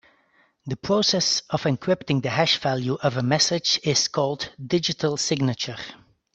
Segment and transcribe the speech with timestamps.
[0.65, 5.77] The process of encrypting the hash value of a message is called digital signature.